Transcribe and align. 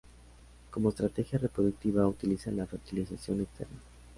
Como 0.71 0.89
estrategia 0.89 1.37
reproductiva, 1.37 2.07
utiliza 2.07 2.49
la 2.49 2.65
fertilización 2.65 3.41
externa. 3.41 3.77